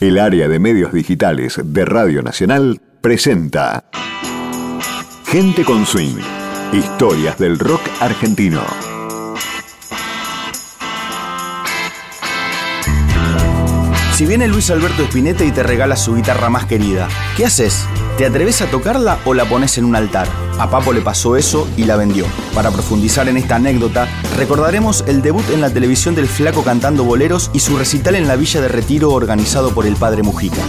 [0.00, 3.82] El área de medios digitales de Radio Nacional presenta
[5.26, 6.20] Gente con Swing,
[6.72, 8.62] historias del rock argentino.
[14.14, 17.84] Si viene Luis Alberto Spinetta y te regala su guitarra más querida, ¿qué haces?
[18.18, 20.47] ¿Te atreves a tocarla o la pones en un altar?
[20.58, 22.26] A Papo le pasó eso y la vendió.
[22.52, 27.50] Para profundizar en esta anécdota, recordaremos el debut en la televisión del flaco cantando boleros
[27.52, 30.62] y su recital en la Villa de Retiro organizado por el padre Mujica.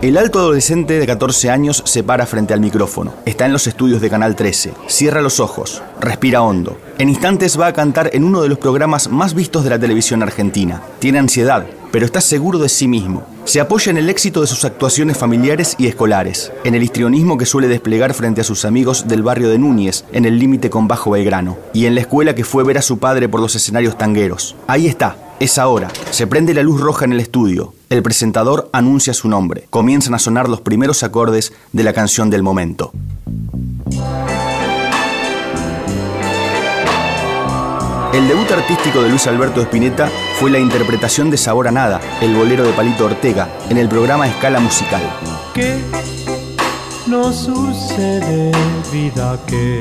[0.00, 3.14] El alto adolescente de 14 años se para frente al micrófono.
[3.24, 4.72] Está en los estudios de Canal 13.
[4.88, 5.80] Cierra los ojos.
[6.00, 6.76] Respira hondo.
[6.98, 10.22] En instantes va a cantar en uno de los programas más vistos de la televisión
[10.24, 10.82] argentina.
[10.98, 13.24] Tiene ansiedad, pero está seguro de sí mismo.
[13.44, 17.44] Se apoya en el éxito de sus actuaciones familiares y escolares, en el histrionismo que
[17.44, 21.10] suele desplegar frente a sus amigos del barrio de Núñez, en el límite con Bajo
[21.10, 24.54] Belgrano, y en la escuela que fue ver a su padre por los escenarios tangueros.
[24.68, 25.88] Ahí está, es ahora.
[26.12, 27.74] Se prende la luz roja en el estudio.
[27.90, 29.66] El presentador anuncia su nombre.
[29.70, 32.92] Comienzan a sonar los primeros acordes de la canción del momento.
[38.12, 42.34] El debut artístico de Luis Alberto Spinetta fue la interpretación de Sabor a Nada, el
[42.34, 45.00] bolero de Palito Ortega, en el programa Escala Musical.
[45.54, 45.78] ¿Qué
[47.06, 48.52] no sucede,
[48.92, 49.80] vida que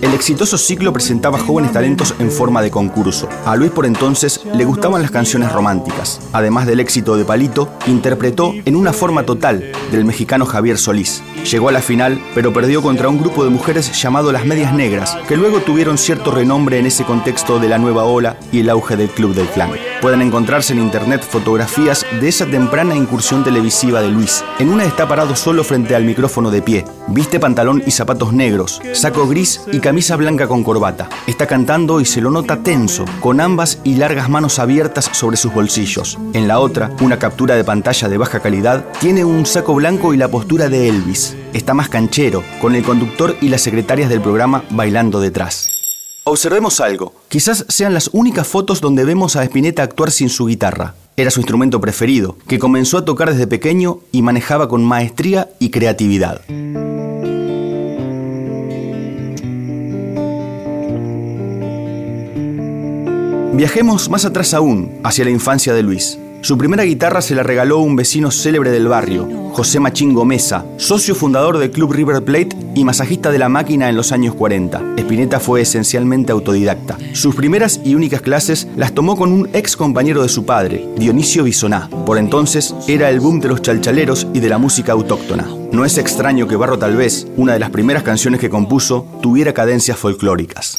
[0.00, 3.28] el exitoso ciclo presentaba jóvenes talentos en forma de concurso.
[3.44, 6.20] A Luis por entonces le gustaban las canciones románticas.
[6.32, 11.22] Además del éxito de Palito, interpretó en una forma total del mexicano Javier Solís.
[11.44, 15.16] Llegó a la final, pero perdió contra un grupo de mujeres llamado Las Medias Negras,
[15.26, 18.96] que luego tuvieron cierto renombre en ese contexto de la nueva ola y el auge
[18.96, 19.70] del Club del Clan.
[20.00, 24.44] Pueden encontrarse en internet fotografías de esa temprana incursión televisiva de Luis.
[24.58, 26.84] En una está parado solo frente al micrófono de pie.
[27.08, 31.08] Viste pantalón y zapatos negros, saco gris y camisa blanca con corbata.
[31.26, 35.52] Está cantando y se lo nota tenso, con ambas y largas manos abiertas sobre sus
[35.52, 36.18] bolsillos.
[36.32, 40.16] En la otra, una captura de pantalla de baja calidad, tiene un saco blanco y
[40.16, 41.27] la postura de Elvis.
[41.52, 45.70] Está más canchero, con el conductor y las secretarias del programa bailando detrás.
[46.24, 47.14] Observemos algo.
[47.28, 50.94] Quizás sean las únicas fotos donde vemos a Spinetta actuar sin su guitarra.
[51.16, 55.70] Era su instrumento preferido, que comenzó a tocar desde pequeño y manejaba con maestría y
[55.70, 56.42] creatividad.
[63.54, 66.18] Viajemos más atrás aún, hacia la infancia de Luis.
[66.48, 71.14] Su primera guitarra se la regaló un vecino célebre del barrio, José Machín Gomeza, socio
[71.14, 74.94] fundador del Club River Plate y masajista de la máquina en los años 40.
[74.96, 76.96] Spinetta fue esencialmente autodidacta.
[77.12, 81.44] Sus primeras y únicas clases las tomó con un ex compañero de su padre, Dionisio
[81.44, 81.90] Bisoná.
[82.06, 85.46] Por entonces era el boom de los chalchaleros y de la música autóctona.
[85.70, 89.52] No es extraño que Barro tal vez, una de las primeras canciones que compuso, tuviera
[89.52, 90.78] cadencias folclóricas.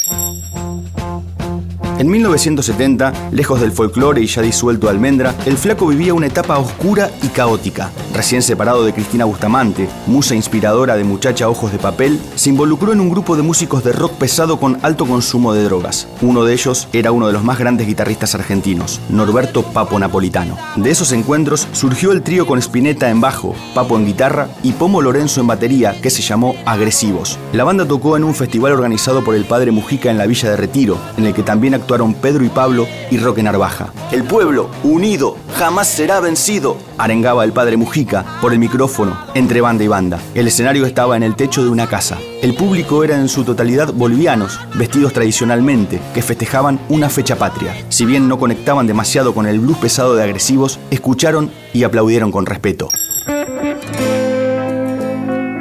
[2.00, 7.12] En 1970, lejos del folclore y ya disuelto Almendra, el flaco vivía una etapa oscura
[7.22, 7.92] y caótica.
[8.14, 13.02] Recién separado de Cristina Bustamante, musa inspiradora de Muchacha Ojos de Papel, se involucró en
[13.02, 16.08] un grupo de músicos de rock pesado con alto consumo de drogas.
[16.22, 20.58] Uno de ellos era uno de los más grandes guitarristas argentinos, Norberto Papo Napolitano.
[20.78, 25.02] De esos encuentros surgió el trío con Spinetta en bajo, Papo en guitarra y Pomo
[25.02, 27.38] Lorenzo en batería, que se llamó Agresivos.
[27.52, 30.56] La banda tocó en un festival organizado por el padre Mujica en la Villa de
[30.56, 33.92] Retiro, en el que también actuó actuaron Pedro y Pablo y Roque Narvaja.
[34.12, 39.84] El pueblo, unido, jamás será vencido, arengaba el padre Mujica por el micrófono entre banda
[39.84, 40.20] y banda.
[40.36, 42.20] El escenario estaba en el techo de una casa.
[42.44, 47.74] El público era en su totalidad bolivianos, vestidos tradicionalmente, que festejaban una fecha patria.
[47.90, 52.46] Si bien no conectaban demasiado con el blues pesado de agresivos, escucharon y aplaudieron con
[52.46, 52.90] respeto.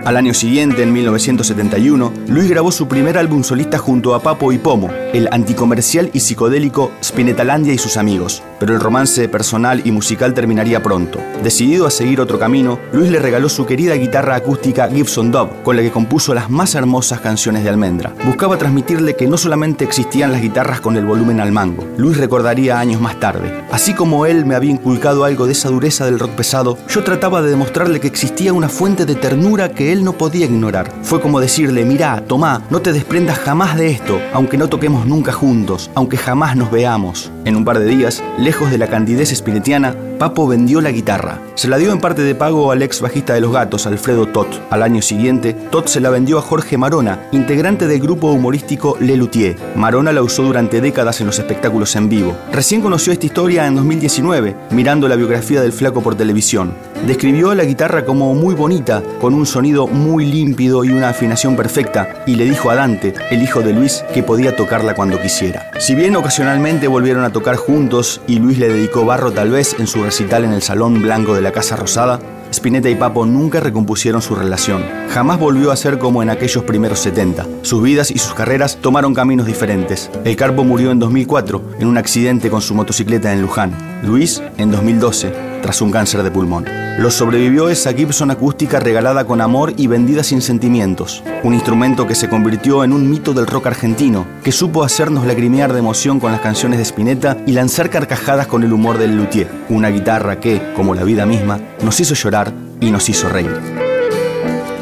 [0.08, 4.56] Al año siguiente, en 1971, Luis grabó su primer álbum solista junto a Papo y
[4.56, 8.42] Pomo, el anticomercial y psicodélico Spinetalandia y sus amigos.
[8.58, 11.20] Pero el romance personal y musical terminaría pronto.
[11.42, 15.76] Decidido a seguir otro camino, Luis le regaló su querida guitarra acústica Gibson Dove, con
[15.76, 18.12] la que compuso las más hermosas canciones de Almendra.
[18.26, 21.86] Buscaba transmitirle que no solamente existían las guitarras con el volumen al mango.
[21.96, 23.64] Luis recordaría años más tarde.
[23.70, 27.43] Así como él me había inculcado algo de esa dureza del rock pesado, yo trataba
[27.43, 30.93] de demostrarle que existía una fuente de ternura que él no podía ignorar.
[31.02, 35.32] Fue como decirle, mirá, tomá, no te desprendas jamás de esto, aunque no toquemos nunca
[35.32, 37.30] juntos, aunque jamás nos veamos.
[37.44, 41.38] En un par de días, lejos de la candidez espiritiana, Papo vendió la guitarra.
[41.54, 44.48] Se la dio en parte de pago al ex bajista de los gatos, Alfredo Tot.
[44.68, 49.16] Al año siguiente, Tot se la vendió a Jorge Marona, integrante del grupo humorístico Le
[49.16, 49.56] Luthier.
[49.76, 52.36] Marona la usó durante décadas en los espectáculos en vivo.
[52.52, 56.74] Recién conoció esta historia en 2019, mirando la biografía del flaco por televisión.
[57.06, 62.24] Describió la guitarra como muy bonita, con un sonido muy límpido y una afinación perfecta,
[62.26, 65.70] y le dijo a Dante, el hijo de Luis, que podía tocarla cuando quisiera.
[65.79, 69.87] Si bien ocasionalmente volvieron a tocar juntos y Luis le dedicó barro tal vez en
[69.87, 72.20] su recital en el Salón Blanco de la Casa Rosada,
[72.50, 74.82] Spinetta y Papo nunca recompusieron su relación.
[75.11, 77.46] Jamás volvió a ser como en aquellos primeros 70.
[77.62, 80.11] Sus vidas y sus carreras tomaron caminos diferentes.
[80.25, 83.73] El Carpo murió en 2004 en un accidente con su motocicleta en Luján.
[84.02, 86.64] Luis en 2012 tras un cáncer de pulmón.
[86.99, 91.22] Lo sobrevivió esa Gibson acústica regalada con amor y vendida sin sentimientos.
[91.44, 95.72] Un instrumento que se convirtió en un mito del rock argentino, que supo hacernos lagrimear
[95.72, 99.49] de emoción con las canciones de Spinetta y lanzar carcajadas con el humor del luthier.
[99.69, 103.55] Una guitarra que, como la vida misma, nos hizo llorar y nos hizo reír.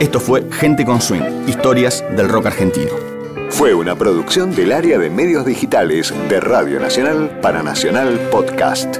[0.00, 2.92] Esto fue Gente con Swing, historias del rock argentino.
[3.50, 8.98] Fue una producción del área de medios digitales de Radio Nacional para Nacional Podcast.